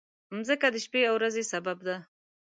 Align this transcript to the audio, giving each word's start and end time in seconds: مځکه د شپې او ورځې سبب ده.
مځکه 0.35 0.67
د 0.71 0.75
شپې 0.85 1.01
او 1.09 1.15
ورځې 1.17 1.43
سبب 1.51 1.77
ده. 1.87 1.97